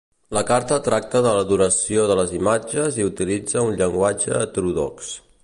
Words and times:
La 0.35 0.41
carta 0.51 0.77
tracta 0.87 1.21
de 1.25 1.33
l'adoració 1.35 2.07
de 2.13 2.15
les 2.21 2.33
imatges 2.39 2.99
i 3.03 3.07
utilitza 3.11 3.65
un 3.69 3.79
llenguatge 3.83 4.35
heterodox. 4.41 5.15